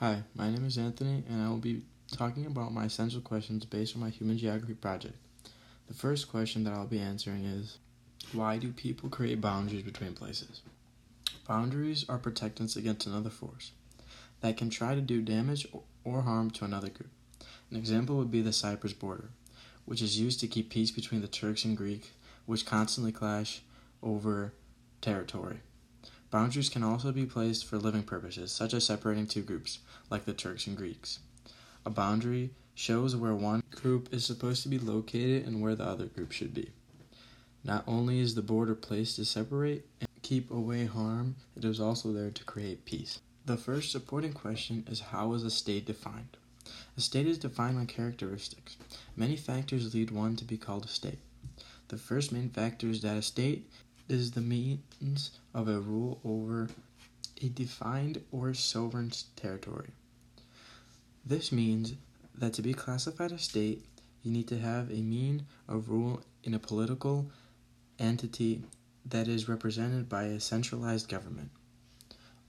Hi, 0.00 0.22
my 0.36 0.48
name 0.48 0.64
is 0.64 0.78
Anthony, 0.78 1.24
and 1.28 1.42
I 1.42 1.48
will 1.48 1.56
be 1.56 1.82
talking 2.12 2.46
about 2.46 2.72
my 2.72 2.84
essential 2.84 3.20
questions 3.20 3.64
based 3.64 3.96
on 3.96 4.00
my 4.00 4.10
human 4.10 4.38
geography 4.38 4.74
project. 4.74 5.16
The 5.88 5.94
first 5.94 6.30
question 6.30 6.62
that 6.62 6.72
I'll 6.72 6.86
be 6.86 7.00
answering 7.00 7.44
is 7.44 7.78
Why 8.32 8.58
do 8.58 8.70
people 8.70 9.08
create 9.08 9.40
boundaries 9.40 9.82
between 9.82 10.12
places? 10.12 10.60
Boundaries 11.48 12.08
are 12.08 12.16
protectants 12.16 12.76
against 12.76 13.08
another 13.08 13.28
force 13.28 13.72
that 14.40 14.56
can 14.56 14.70
try 14.70 14.94
to 14.94 15.00
do 15.00 15.20
damage 15.20 15.66
or 16.04 16.22
harm 16.22 16.52
to 16.52 16.64
another 16.64 16.90
group. 16.90 17.10
An 17.68 17.76
example 17.76 18.18
would 18.18 18.30
be 18.30 18.40
the 18.40 18.52
Cyprus 18.52 18.92
border, 18.92 19.30
which 19.84 20.00
is 20.00 20.20
used 20.20 20.38
to 20.38 20.46
keep 20.46 20.70
peace 20.70 20.92
between 20.92 21.22
the 21.22 21.26
Turks 21.26 21.64
and 21.64 21.76
Greeks, 21.76 22.10
which 22.46 22.64
constantly 22.64 23.10
clash 23.10 23.62
over 24.00 24.52
territory. 25.00 25.58
Boundaries 26.30 26.68
can 26.68 26.82
also 26.82 27.10
be 27.10 27.24
placed 27.24 27.64
for 27.64 27.78
living 27.78 28.02
purposes, 28.02 28.52
such 28.52 28.74
as 28.74 28.84
separating 28.84 29.26
two 29.26 29.42
groups, 29.42 29.78
like 30.10 30.26
the 30.26 30.34
Turks 30.34 30.66
and 30.66 30.76
Greeks. 30.76 31.20
A 31.86 31.90
boundary 31.90 32.50
shows 32.74 33.16
where 33.16 33.34
one 33.34 33.62
group 33.70 34.12
is 34.12 34.24
supposed 34.24 34.62
to 34.62 34.68
be 34.68 34.78
located 34.78 35.46
and 35.46 35.62
where 35.62 35.74
the 35.74 35.84
other 35.84 36.06
group 36.06 36.32
should 36.32 36.52
be. 36.52 36.70
Not 37.64 37.82
only 37.86 38.20
is 38.20 38.34
the 38.34 38.42
border 38.42 38.74
placed 38.74 39.16
to 39.16 39.24
separate 39.24 39.86
and 40.00 40.08
keep 40.22 40.50
away 40.50 40.84
harm, 40.84 41.36
it 41.56 41.64
is 41.64 41.80
also 41.80 42.12
there 42.12 42.30
to 42.30 42.44
create 42.44 42.84
peace. 42.84 43.20
The 43.46 43.56
first 43.56 43.90
supporting 43.90 44.34
question 44.34 44.84
is 44.86 45.00
how 45.00 45.32
is 45.32 45.42
a 45.42 45.50
state 45.50 45.86
defined? 45.86 46.36
A 46.96 47.00
state 47.00 47.26
is 47.26 47.38
defined 47.38 47.78
by 47.78 47.86
characteristics. 47.86 48.76
Many 49.16 49.36
factors 49.36 49.94
lead 49.94 50.10
one 50.10 50.36
to 50.36 50.44
be 50.44 50.58
called 50.58 50.84
a 50.84 50.88
state. 50.88 51.20
The 51.88 51.96
first 51.96 52.30
main 52.30 52.50
factor 52.50 52.88
is 52.88 53.00
that 53.00 53.16
a 53.16 53.22
state 53.22 53.70
is 54.08 54.32
the 54.32 54.40
means 54.40 55.30
of 55.54 55.68
a 55.68 55.80
rule 55.80 56.20
over 56.24 56.68
a 57.42 57.48
defined 57.48 58.22
or 58.32 58.54
sovereign 58.54 59.12
territory. 59.36 59.90
This 61.24 61.52
means 61.52 61.94
that 62.34 62.54
to 62.54 62.62
be 62.62 62.72
classified 62.72 63.32
a 63.32 63.38
state, 63.38 63.84
you 64.22 64.32
need 64.32 64.48
to 64.48 64.58
have 64.58 64.90
a 64.90 65.02
mean 65.02 65.46
of 65.68 65.88
rule 65.88 66.22
in 66.42 66.54
a 66.54 66.58
political 66.58 67.30
entity 67.98 68.62
that 69.04 69.28
is 69.28 69.48
represented 69.48 70.08
by 70.08 70.24
a 70.24 70.40
centralized 70.40 71.08
government. 71.08 71.50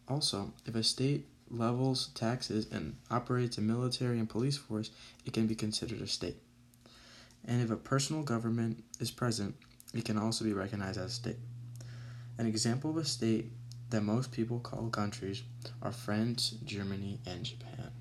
Also, 0.08 0.54
if 0.66 0.76
a 0.76 0.84
state 0.84 1.26
levels 1.50 2.10
taxes 2.14 2.68
and 2.72 2.96
operates 3.10 3.58
a 3.58 3.62
military 3.62 4.20
and 4.20 4.30
police 4.30 4.58
force, 4.58 4.92
it 5.26 5.34
can 5.34 5.48
be 5.48 5.56
considered 5.56 6.02
a 6.02 6.08
state. 6.08 6.38
And 7.46 7.62
if 7.62 7.72
a 7.72 7.78
personal 7.78 8.24
government 8.24 8.84
is 9.00 9.12
present, 9.12 9.56
it 9.94 10.06
can 10.06 10.18
also 10.18 10.46
be 10.46 10.54
recognized 10.54 11.00
as 11.00 11.12
a 11.12 11.16
state. 11.16 11.38
An 12.40 12.48
example 12.48 12.92
of 12.92 12.96
a 12.96 13.04
state 13.04 13.52
that 13.90 14.02
most 14.02 14.32
people 14.32 14.62
call 14.62 14.90
countries 14.90 15.44
are 15.82 15.92
France, 15.92 16.56
Germany, 16.64 17.20
and 17.26 17.44
Japan. 17.44 17.92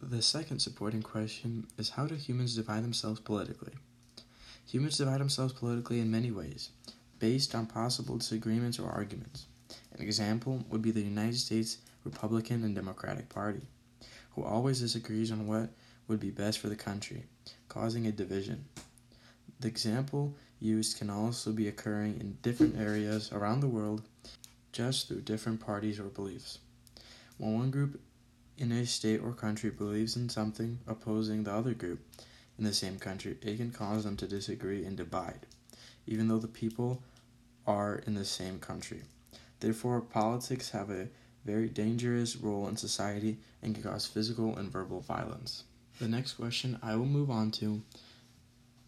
The 0.00 0.22
second 0.22 0.60
supporting 0.60 1.02
question 1.02 1.66
is 1.76 1.90
how 1.90 2.06
do 2.06 2.14
humans 2.14 2.56
divide 2.56 2.82
themselves 2.82 3.20
politically? 3.20 3.74
Humans 4.68 4.96
divide 4.96 5.20
themselves 5.20 5.52
politically 5.52 6.00
in 6.00 6.10
many 6.10 6.30
ways, 6.30 6.70
based 7.18 7.54
on 7.54 7.66
possible 7.66 8.16
disagreements 8.16 8.78
or 8.78 8.88
arguments. 8.88 9.44
An 9.92 10.00
example 10.00 10.64
would 10.70 10.80
be 10.80 10.90
the 10.90 11.02
United 11.02 11.36
States 11.36 11.76
Republican 12.04 12.64
and 12.64 12.74
Democratic 12.74 13.28
Party, 13.28 13.68
who 14.30 14.44
always 14.44 14.80
disagrees 14.80 15.30
on 15.30 15.46
what 15.46 15.68
would 16.08 16.20
be 16.20 16.30
best 16.30 16.58
for 16.58 16.70
the 16.70 16.74
country, 16.74 17.24
causing 17.68 18.06
a 18.06 18.12
division. 18.12 18.64
The 19.60 19.68
example 19.68 20.36
used 20.62 20.98
can 20.98 21.10
also 21.10 21.52
be 21.52 21.68
occurring 21.68 22.20
in 22.20 22.38
different 22.42 22.78
areas 22.78 23.32
around 23.32 23.60
the 23.60 23.68
world 23.68 24.02
just 24.72 25.08
through 25.08 25.20
different 25.20 25.60
parties 25.60 25.98
or 25.98 26.04
beliefs. 26.04 26.58
When 27.38 27.54
one 27.54 27.70
group 27.70 28.00
in 28.56 28.72
a 28.72 28.86
state 28.86 29.20
or 29.20 29.32
country 29.32 29.70
believes 29.70 30.16
in 30.16 30.28
something 30.28 30.78
opposing 30.86 31.44
the 31.44 31.52
other 31.52 31.74
group 31.74 32.00
in 32.58 32.64
the 32.64 32.72
same 32.72 32.98
country, 32.98 33.36
it 33.42 33.56
can 33.56 33.70
cause 33.70 34.04
them 34.04 34.16
to 34.18 34.26
disagree 34.26 34.84
and 34.84 34.96
divide, 34.96 35.46
even 36.06 36.28
though 36.28 36.38
the 36.38 36.48
people 36.48 37.02
are 37.66 37.96
in 38.06 38.14
the 38.14 38.24
same 38.24 38.58
country. 38.58 39.02
Therefore, 39.60 40.00
politics 40.00 40.70
have 40.70 40.90
a 40.90 41.08
very 41.44 41.68
dangerous 41.68 42.36
role 42.36 42.68
in 42.68 42.76
society 42.76 43.38
and 43.62 43.74
can 43.74 43.82
cause 43.82 44.06
physical 44.06 44.56
and 44.56 44.70
verbal 44.70 45.00
violence. 45.00 45.64
The 45.98 46.08
next 46.08 46.34
question 46.34 46.78
I 46.82 46.96
will 46.96 47.06
move 47.06 47.30
on 47.30 47.50
to 47.52 47.82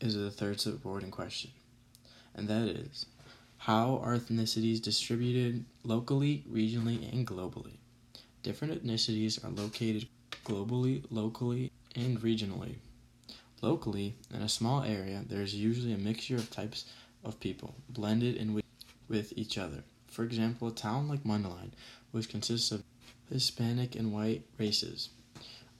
is 0.00 0.14
the 0.14 0.30
third 0.30 0.60
supporting 0.60 1.10
question, 1.10 1.50
and 2.34 2.48
that 2.48 2.68
is 2.68 3.06
how 3.58 3.98
are 4.04 4.14
ethnicities 4.18 4.82
distributed 4.82 5.64
locally, 5.84 6.44
regionally, 6.50 7.10
and 7.12 7.26
globally? 7.26 7.78
Different 8.42 8.84
ethnicities 8.84 9.42
are 9.42 9.48
located 9.48 10.06
globally, 10.44 11.02
locally, 11.08 11.72
and 11.96 12.20
regionally. 12.20 12.74
Locally, 13.62 14.16
in 14.34 14.42
a 14.42 14.48
small 14.50 14.82
area, 14.82 15.24
there 15.26 15.40
is 15.40 15.54
usually 15.54 15.94
a 15.94 15.96
mixture 15.96 16.36
of 16.36 16.50
types 16.50 16.84
of 17.24 17.40
people 17.40 17.74
blended 17.88 18.36
in 18.36 18.52
with, 18.52 18.64
with 19.08 19.32
each 19.34 19.56
other. 19.56 19.82
For 20.08 20.24
example, 20.24 20.68
a 20.68 20.72
town 20.72 21.08
like 21.08 21.24
Mundelein, 21.24 21.70
which 22.10 22.28
consists 22.28 22.70
of 22.70 22.84
Hispanic 23.32 23.96
and 23.96 24.12
white 24.12 24.42
races. 24.58 25.08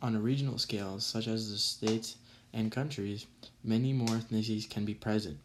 On 0.00 0.16
a 0.16 0.20
regional 0.20 0.56
scale, 0.56 0.98
such 1.00 1.26
as 1.26 1.50
the 1.50 1.58
states 1.58 2.16
and 2.54 2.72
countries, 2.72 3.26
many 3.62 3.92
more 3.92 4.16
ethnicities 4.16 4.70
can 4.70 4.86
be 4.86 4.94
present. 4.94 5.38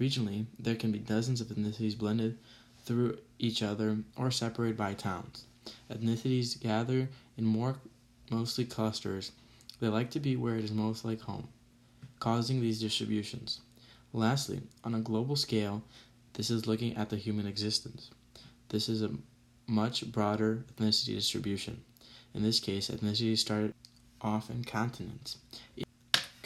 Regionally, 0.00 0.46
there 0.58 0.74
can 0.74 0.92
be 0.92 0.98
dozens 0.98 1.40
of 1.40 1.48
ethnicities 1.48 1.96
blended 1.96 2.38
through 2.84 3.18
each 3.38 3.62
other 3.62 3.98
or 4.16 4.30
separated 4.30 4.76
by 4.76 4.94
towns. 4.94 5.44
Ethnicities 5.90 6.60
gather 6.60 7.08
in 7.36 7.44
more 7.44 7.76
mostly 8.30 8.64
clusters. 8.64 9.32
They 9.80 9.88
like 9.88 10.10
to 10.10 10.20
be 10.20 10.36
where 10.36 10.56
it 10.56 10.64
is 10.64 10.72
most 10.72 11.04
like 11.04 11.20
home, 11.20 11.48
causing 12.20 12.60
these 12.60 12.80
distributions. 12.80 13.60
Lastly, 14.12 14.62
on 14.84 14.94
a 14.94 15.00
global 15.00 15.36
scale, 15.36 15.82
this 16.34 16.50
is 16.50 16.66
looking 16.66 16.96
at 16.96 17.10
the 17.10 17.16
human 17.16 17.46
existence. 17.46 18.10
This 18.68 18.88
is 18.88 19.02
a 19.02 19.10
much 19.66 20.10
broader 20.12 20.64
ethnicity 20.74 21.14
distribution. 21.14 21.82
In 22.34 22.42
this 22.42 22.60
case, 22.60 22.88
ethnicity 22.88 23.36
started 23.36 23.74
off 24.20 24.50
in 24.50 24.64
continents 24.64 25.38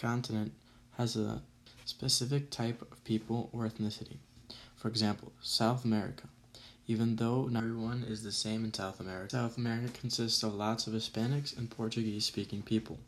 continent 0.00 0.52
has 0.96 1.16
a 1.16 1.42
specific 1.90 2.50
type 2.50 2.80
of 2.92 3.02
people 3.04 3.50
or 3.52 3.68
ethnicity. 3.68 4.18
For 4.76 4.88
example, 4.88 5.32
South 5.42 5.84
America. 5.84 6.28
Even 6.86 7.16
though 7.16 7.46
not 7.46 7.64
everyone 7.64 8.04
is 8.08 8.22
the 8.22 8.32
same 8.32 8.64
in 8.64 8.72
South 8.72 9.00
America, 9.00 9.30
South 9.30 9.58
America 9.58 9.92
consists 9.92 10.42
of 10.42 10.54
lots 10.54 10.86
of 10.86 10.92
Hispanics 10.94 11.56
and 11.56 11.68
Portuguese 11.68 12.24
speaking 12.24 12.62
people. 12.62 12.98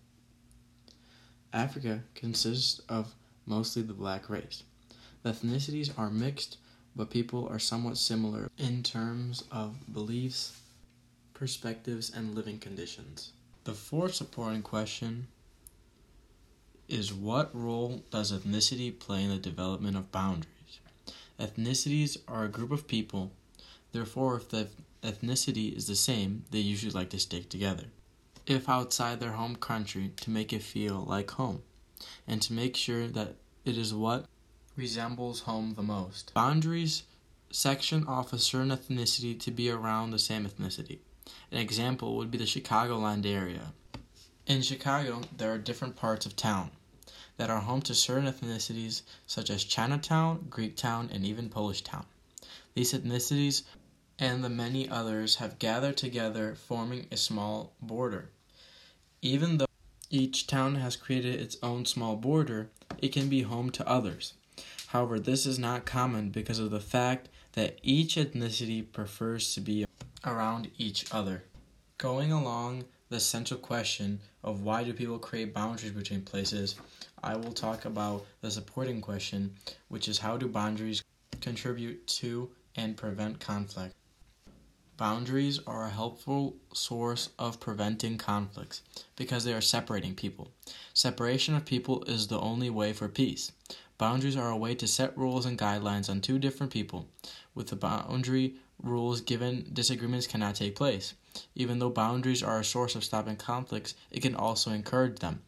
Africa 1.53 2.03
consists 2.15 2.81
of 2.89 3.15
mostly 3.47 3.83
the 3.83 3.93
black 3.93 4.29
race. 4.29 4.65
The 5.23 5.31
ethnicities 5.31 5.97
are 5.97 6.11
mixed, 6.11 6.59
but 6.97 7.11
people 7.11 7.49
are 7.49 7.59
somewhat 7.61 7.99
similar 7.99 8.51
in 8.59 8.83
terms 8.83 9.45
of 9.53 9.93
beliefs, 9.93 10.61
perspectives, 11.35 12.11
and 12.11 12.35
living 12.35 12.59
conditions. 12.59 13.33
The 13.65 13.75
fourth 13.75 14.15
supporting 14.15 14.63
question 14.63 15.29
is 16.89 17.13
what 17.13 17.55
role 17.55 18.03
does 18.11 18.33
ethnicity 18.33 18.99
play 18.99 19.23
in 19.25 19.31
the 19.31 19.37
development 19.37 19.97
of 19.97 20.13
boundaries? 20.13 20.81
Ethnicities 21.39 22.19
are 22.29 22.45
a 22.45 22.49
group 22.49 22.71
of 22.71 22.87
people, 22.87 23.33
therefore, 23.93 24.37
if 24.37 24.49
the 24.49 24.69
ethnicity 25.03 25.77
is 25.77 25.87
the 25.87 25.97
same, 25.97 26.45
they 26.51 26.59
usually 26.59 26.93
like 26.93 27.11
to 27.11 27.19
stick 27.19 27.49
together. 27.49 27.87
If 28.47 28.69
outside 28.69 29.21
their 29.21 29.33
home 29.33 29.57
country, 29.57 30.13
to 30.17 30.31
make 30.31 30.53
it 30.53 30.63
feel 30.63 31.05
like 31.09 31.31
home, 31.33 31.63
and 32.27 32.43
to 32.43 32.53
make 32.53 32.77
sure 32.77 33.07
that 33.09 33.37
it 33.65 33.79
is 33.79 33.95
what 33.95 34.27
resembles 34.77 35.41
home 35.41 35.75
the 35.75 35.83
most. 35.83 36.33
Boundaries 36.35 37.05
section 37.51 38.07
off 38.07 38.33
a 38.33 38.39
certain 38.39 38.71
ethnicity 38.71 39.39
to 39.39 39.51
be 39.51 39.71
around 39.71 40.11
the 40.11 40.19
same 40.19 40.47
ethnicity. 40.47 40.99
An 41.51 41.59
example 41.59 42.17
would 42.17 42.31
be 42.31 42.39
the 42.39 42.45
Chicagoland 42.45 43.27
area. 43.27 43.73
In 44.47 44.61
Chicago, 44.63 45.23
there 45.37 45.53
are 45.53 45.59
different 45.59 45.95
parts 45.95 46.27
of 46.27 46.35
town 46.35 46.71
that 47.37 47.49
are 47.49 47.61
home 47.61 47.81
to 47.83 47.95
certain 47.95 48.27
ethnicities 48.27 49.03
such 49.27 49.51
as 49.51 49.63
Chinatown, 49.63 50.47
Greektown, 50.51 51.13
and 51.15 51.25
even 51.25 51.49
Polish 51.49 51.83
Town. 51.83 52.07
These 52.75 52.93
ethnicities 52.93 53.63
and 54.19 54.43
the 54.43 54.49
many 54.49 54.89
others 54.89 55.37
have 55.37 55.59
gathered 55.59 55.97
together, 55.97 56.55
forming 56.55 57.07
a 57.11 57.17
small 57.17 57.73
border. 57.81 58.31
Even 59.21 59.59
though 59.59 59.67
each 60.11 60.47
town 60.47 60.75
has 60.75 60.97
created 60.97 61.41
its 61.41 61.57
own 61.63 61.85
small 61.85 62.17
border, 62.17 62.69
it 62.99 63.13
can 63.13 63.29
be 63.29 63.43
home 63.43 63.71
to 63.71 63.89
others. 63.89 64.35
However, 64.89 65.19
this 65.19 65.47
is 65.47 65.59
not 65.59 65.87
common 65.87 66.31
because 66.31 66.59
of 66.59 66.71
the 66.71 66.81
fact 66.81 67.29
that 67.53 67.79
each 67.83 68.17
ethnicity 68.17 68.93
prefers 68.93 69.55
to 69.55 69.61
be 69.61 69.87
around 70.25 70.71
each 70.79 71.07
other. 71.13 71.45
Going 71.97 72.33
along 72.33 72.85
the 73.13 73.21
central 73.21 73.61
question 73.61 74.19
of 74.43 74.63
why 74.63 74.83
do 74.83 74.93
people 74.95 75.19
create 75.19 75.53
boundaries 75.53 75.93
between 75.93 76.23
places, 76.23 76.77
I 77.23 77.37
will 77.37 77.53
talk 77.53 77.85
about 77.85 78.25
the 78.41 78.51
supporting 78.51 79.03
question, 79.03 79.55
which 79.89 80.09
is 80.09 80.19
how 80.19 80.39
do 80.39 80.49
boundaries 80.49 81.05
contribute 81.43 82.07
to 82.07 82.51
and 82.75 82.97
prevent 82.97 83.39
conflict. 83.39 83.95
Boundaries 84.97 85.61
are 85.67 85.85
a 85.85 85.91
helpful 85.91 86.57
source 86.73 87.29
of 87.39 87.61
preventing 87.61 88.17
conflicts 88.17 88.81
because 89.17 89.45
they 89.45 89.53
are 89.53 89.61
separating 89.61 90.15
people. 90.15 90.51
Separation 90.95 91.55
of 91.55 91.67
people 91.67 92.05
is 92.05 92.29
the 92.29 92.41
only 92.41 92.71
way 92.71 92.95
for 92.95 93.09
peace. 93.09 93.53
Boundaries 93.99 94.37
are 94.37 94.51
a 94.51 94.57
way 94.57 94.75
to 94.75 94.87
set 94.87 95.17
rules 95.19 95.45
and 95.45 95.59
guidelines 95.59 96.09
on 96.09 96.21
two 96.21 96.39
different 96.39 96.73
people. 96.73 97.09
With 97.55 97.67
the 97.67 97.77
boundary 97.77 98.55
rules 98.83 99.21
given, 99.21 99.69
disagreements 99.73 100.27
cannot 100.27 100.57
take 100.57 100.77
place. 100.77 101.15
Even 101.55 101.79
though 101.79 101.91
boundaries 101.91 102.43
are 102.43 102.61
a 102.61 102.65
source 102.65 102.95
of 102.95 103.05
stopping 103.05 103.37
conflicts, 103.37 103.95
it 104.11 104.21
can 104.21 104.35
also 104.35 104.71
encourage 104.71 105.21
them. 105.21 105.43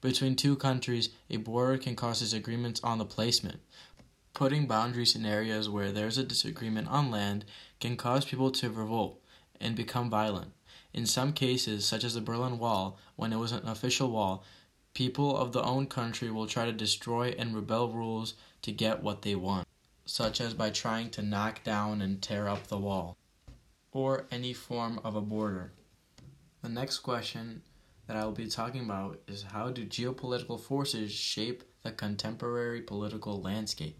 Between 0.00 0.36
two 0.36 0.56
countries, 0.56 1.08
a 1.30 1.38
border 1.38 1.78
can 1.78 1.96
cause 1.96 2.20
disagreements 2.20 2.80
on 2.84 2.98
the 2.98 3.04
placement. 3.04 3.60
Putting 4.34 4.66
boundaries 4.66 5.16
in 5.16 5.24
areas 5.24 5.68
where 5.68 5.90
there's 5.90 6.18
a 6.18 6.24
disagreement 6.24 6.88
on 6.88 7.10
land 7.10 7.44
can 7.80 7.96
cause 7.96 8.24
people 8.24 8.50
to 8.52 8.70
revolt 8.70 9.20
and 9.60 9.74
become 9.74 10.10
violent. 10.10 10.52
In 10.92 11.06
some 11.06 11.32
cases, 11.32 11.84
such 11.86 12.04
as 12.04 12.14
the 12.14 12.20
Berlin 12.20 12.58
Wall, 12.58 12.98
when 13.16 13.32
it 13.32 13.38
was 13.38 13.52
an 13.52 13.66
official 13.66 14.10
wall, 14.10 14.44
people 14.94 15.36
of 15.36 15.52
the 15.52 15.62
own 15.62 15.86
country 15.86 16.30
will 16.30 16.46
try 16.46 16.64
to 16.66 16.72
destroy 16.72 17.34
and 17.38 17.54
rebel 17.54 17.92
rules 17.92 18.34
to 18.62 18.72
get 18.72 19.02
what 19.02 19.22
they 19.22 19.34
want, 19.34 19.65
such 20.06 20.40
as 20.40 20.54
by 20.54 20.70
trying 20.70 21.10
to 21.10 21.20
knock 21.20 21.62
down 21.64 22.00
and 22.00 22.22
tear 22.22 22.48
up 22.48 22.68
the 22.68 22.78
wall, 22.78 23.16
or 23.92 24.26
any 24.30 24.52
form 24.54 24.98
of 25.04 25.14
a 25.14 25.20
border. 25.20 25.72
The 26.62 26.68
next 26.68 27.00
question 27.00 27.62
that 28.06 28.16
I 28.16 28.24
will 28.24 28.32
be 28.32 28.46
talking 28.46 28.84
about 28.84 29.20
is 29.26 29.42
how 29.42 29.70
do 29.70 29.84
geopolitical 29.84 30.58
forces 30.60 31.12
shape 31.12 31.64
the 31.82 31.90
contemporary 31.90 32.80
political 32.80 33.40
landscape? 33.40 33.98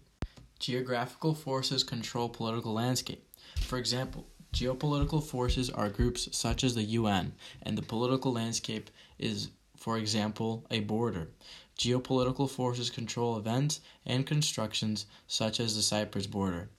Geographical 0.59 1.33
forces 1.33 1.83
control 1.83 2.29
political 2.29 2.73
landscape. 2.73 3.27
For 3.61 3.77
example, 3.77 4.25
geopolitical 4.53 5.23
forces 5.23 5.69
are 5.69 5.89
groups 5.89 6.29
such 6.35 6.63
as 6.63 6.73
the 6.73 6.83
UN, 6.83 7.33
and 7.61 7.77
the 7.77 7.81
political 7.81 8.31
landscape 8.31 8.89
is, 9.19 9.49
for 9.77 9.97
example, 9.97 10.65
a 10.69 10.81
border. 10.81 11.29
Geopolitical 11.77 12.49
forces 12.49 12.89
control 12.89 13.37
events 13.37 13.79
and 14.05 14.25
constructions 14.25 15.05
such 15.27 15.59
as 15.59 15.75
the 15.75 15.81
Cyprus 15.81 16.27
border. 16.27 16.69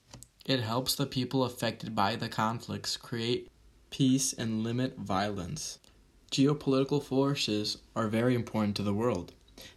It 0.45 0.61
helps 0.61 0.95
the 0.95 1.05
people 1.05 1.43
affected 1.43 1.95
by 1.95 2.15
the 2.15 2.29
conflicts 2.29 2.97
create 2.97 3.49
peace 3.89 4.33
and 4.33 4.63
limit 4.63 4.97
violence. 4.97 5.79
Geopolitical 6.31 7.01
forces 7.01 7.77
are 7.95 8.07
very 8.07 8.35
important 8.35 8.75
to 8.75 8.83
the 8.83 8.93
world. 8.93 9.33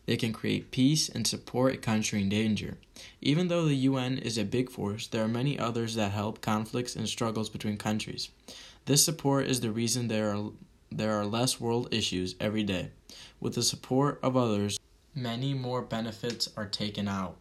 They 0.06 0.16
can 0.16 0.32
create 0.32 0.70
peace 0.70 1.08
and 1.08 1.26
support 1.26 1.74
a 1.74 1.78
country 1.78 2.22
in 2.22 2.28
danger. 2.28 2.78
Even 3.20 3.48
though 3.48 3.64
the 3.64 3.74
UN 3.74 4.18
is 4.18 4.38
a 4.38 4.44
big 4.44 4.70
force, 4.70 5.06
there 5.06 5.24
are 5.24 5.28
many 5.28 5.58
others 5.58 5.94
that 5.94 6.12
help 6.12 6.40
conflicts 6.40 6.94
and 6.94 7.08
struggles 7.08 7.48
between 7.48 7.76
countries. 7.76 8.28
This 8.86 9.04
support 9.04 9.46
is 9.46 9.60
the 9.60 9.72
reason 9.72 10.08
there 10.08 10.34
are 10.34 10.52
there 10.96 11.18
are 11.18 11.24
less 11.24 11.60
world 11.60 11.88
issues 11.90 12.34
every 12.38 12.62
day. 12.62 12.90
With 13.40 13.54
the 13.54 13.62
support 13.62 14.20
of 14.22 14.36
others, 14.36 14.78
many 15.14 15.54
more 15.54 15.82
benefits 15.82 16.48
are 16.56 16.66
taken 16.66 17.08
out. 17.08 17.36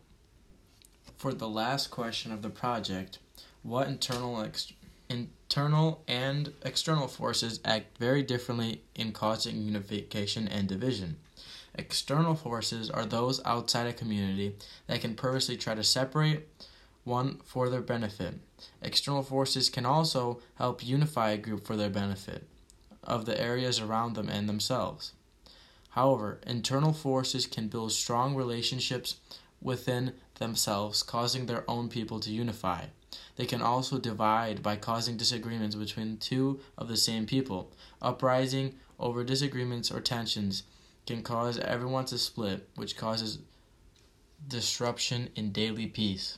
For 1.18 1.34
the 1.34 1.50
last 1.50 1.92
question 1.92 2.32
of 2.32 2.42
the 2.42 2.50
project, 2.50 3.20
what 3.62 3.88
internal 3.88 4.42
ex- 4.42 4.74
internal 5.10 6.04
and 6.08 6.54
external 6.64 7.08
forces 7.08 7.60
act 7.66 7.98
very 7.98 8.24
differently 8.24 8.82
in 8.96 9.12
causing 9.12 9.62
unification 9.62 10.48
and 10.48 10.68
division? 10.68 11.18
External 11.76 12.36
forces 12.36 12.90
are 12.90 13.06
those 13.06 13.42
outside 13.46 13.88
a 13.88 13.94
community 13.94 14.56
that 14.88 15.02
can 15.02 15.16
purposely 15.16 15.58
try 15.58 15.76
to 15.76 15.84
separate 15.84 16.48
one 17.04 17.40
for 17.46 17.70
their 17.70 17.82
benefit. 17.82 18.36
External 18.82 19.24
forces 19.24 19.70
can 19.70 19.86
also 19.86 20.42
help 20.56 20.86
unify 20.86 21.32
a 21.32 21.38
group 21.38 21.66
for 21.66 21.76
their 21.76 21.90
benefit 21.90 22.48
of 23.04 23.26
the 23.26 23.40
areas 23.40 23.80
around 23.80 24.16
them 24.16 24.30
and 24.30 24.48
themselves. 24.48 25.14
However, 25.90 26.40
internal 26.46 26.94
forces 26.94 27.48
can 27.48 27.68
build 27.68 27.92
strong 27.92 28.36
relationships 28.36 29.18
within 29.62 30.14
themselves, 30.40 31.04
causing 31.04 31.46
their 31.46 31.70
own 31.70 31.90
people 31.90 32.20
to 32.22 32.32
unify. 32.32 32.86
They 33.36 33.46
can 33.46 33.62
also 33.62 34.00
divide 34.00 34.64
by 34.64 34.78
causing 34.78 35.18
disagreements 35.18 35.76
between 35.76 36.18
two 36.18 36.62
of 36.78 36.88
the 36.88 36.98
same 36.98 37.26
people. 37.26 37.72
Uprising 38.02 38.76
over 39.00 39.24
disagreements 39.24 39.92
or 39.92 40.00
tensions 40.00 40.64
can 41.06 41.24
cause 41.24 41.58
everyone 41.60 42.06
to 42.06 42.18
split, 42.18 42.70
which 42.76 42.96
causes 42.96 43.40
disruption 44.48 45.30
in 45.36 45.52
daily 45.52 45.88
peace. 45.88 46.38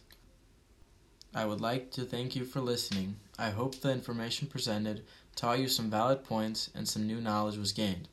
I 1.35 1.45
would 1.45 1.61
like 1.61 1.91
to 1.91 2.03
thank 2.03 2.35
you 2.35 2.45
for 2.45 2.61
listening. 2.61 3.17
I 3.37 3.49
hope 3.49 3.75
the 3.75 3.91
information 3.91 4.47
presented 4.47 5.03
taught 5.35 5.59
you 5.59 5.67
some 5.67 5.89
valid 5.89 6.23
points 6.23 6.69
and 6.75 6.87
some 6.87 7.07
new 7.07 7.19
knowledge 7.19 7.57
was 7.57 7.71
gained. 7.71 8.07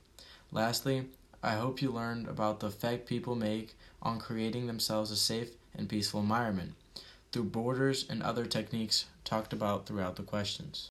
Lastly, 0.51 1.07
I 1.43 1.53
hope 1.53 1.83
you 1.83 1.91
learned 1.91 2.27
about 2.27 2.61
the 2.61 2.69
effect 2.69 3.07
people 3.07 3.35
make 3.35 3.77
on 4.03 4.19
creating 4.19 4.67
themselves 4.67 5.11
a 5.11 5.17
safe 5.17 5.51
and 5.75 5.89
peaceful 5.89 6.21
environment 6.21 6.75
through 7.33 7.45
borders 7.45 8.07
and 8.09 8.23
other 8.23 8.47
techniques 8.47 9.07
talked 9.25 9.53
about 9.53 9.87
throughout 9.87 10.17
the 10.17 10.23
questions. 10.23 10.79